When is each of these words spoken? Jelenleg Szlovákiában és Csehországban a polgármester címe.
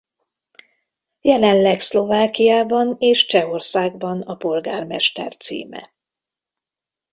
Jelenleg 1.21 1.79
Szlovákiában 1.79 2.95
és 2.99 3.25
Csehországban 3.25 4.21
a 4.21 4.35
polgármester 4.35 5.35
címe. 5.35 5.93